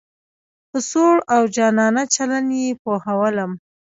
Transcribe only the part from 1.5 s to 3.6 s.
جانانه چلن یې پوهولم.